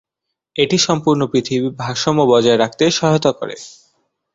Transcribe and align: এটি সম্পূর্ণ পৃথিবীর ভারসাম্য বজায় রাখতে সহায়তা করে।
এটি 0.55 0.77
সম্পূর্ণ 0.79 1.21
পৃথিবীর 1.31 1.73
ভারসাম্য 1.81 2.19
বজায় 2.31 2.59
রাখতে 2.59 2.83
সহায়তা 2.91 3.31
করে। 3.39 3.55